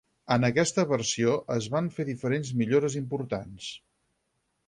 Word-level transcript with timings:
En 0.35 0.45
aquesta 0.47 0.85
versió 0.91 1.33
es 1.57 1.67
van 1.75 1.91
fer 1.99 2.07
diferents 2.09 2.51
millores 2.63 2.97
importants. 3.03 3.71